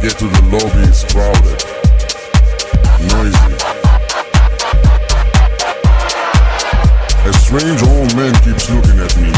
get 0.00 0.14
to 0.14 0.30
the 0.30 0.42
lobby, 0.54 0.86
it's 0.86 1.02
crowded, 1.10 1.58
noisy. 3.10 3.50
A 7.26 7.32
strange 7.34 7.82
old 7.82 8.14
man 8.14 8.30
keeps 8.46 8.70
looking 8.70 8.98
at 9.02 9.10
me. 9.18 9.34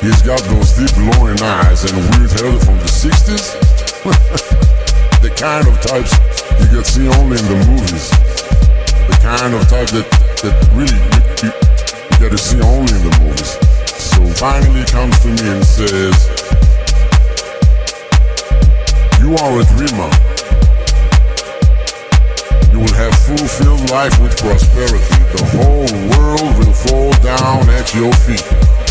He's 0.00 0.22
got 0.22 0.40
those 0.48 0.72
deep 0.80 0.92
glowing 0.96 1.40
eyes 1.42 1.84
and 1.84 1.92
weird 2.16 2.32
hair 2.40 2.56
from 2.64 2.80
the 2.80 2.88
60s. 2.88 3.52
the 5.20 5.30
kind 5.36 5.68
of 5.68 5.76
types 5.84 6.16
you 6.56 6.68
can 6.72 6.84
see 6.84 7.08
only 7.20 7.36
in 7.36 7.44
the 7.44 7.60
movies. 7.68 8.08
The 9.12 9.18
kind 9.20 9.52
of 9.52 9.60
type 9.68 9.92
that, 9.92 10.08
that 10.40 10.56
really 10.72 10.96
you, 11.44 11.52
you, 12.24 12.30
to 12.30 12.38
see 12.38 12.60
only 12.62 12.92
in 12.96 13.02
the 13.04 13.14
movies. 13.20 13.60
So 13.92 14.24
finally 14.40 14.84
comes 14.86 15.20
to 15.20 15.28
me 15.28 15.52
and 15.52 15.64
says, 15.64 16.65
You 19.26 19.34
are 19.38 19.58
a 19.58 19.64
dreamer. 19.64 20.10
You 22.70 22.78
will 22.78 22.94
have 22.94 23.12
fulfilled 23.26 23.90
life 23.90 24.16
with 24.20 24.36
prosperity. 24.36 25.18
The 25.34 25.44
whole 25.50 25.90
world 26.14 26.56
will 26.58 26.72
fall 26.72 27.10
down 27.24 27.68
at 27.70 27.92
your 27.92 28.12
feet. 28.12 28.85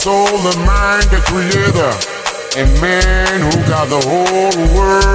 Soul, 0.00 0.26
and 0.26 0.64
mind, 0.64 1.04
the 1.12 1.20
creator, 1.28 1.92
and 2.56 2.80
man 2.80 3.38
who 3.38 3.52
got 3.68 3.86
the 3.90 4.00
whole 4.08 4.74
world 4.74 5.09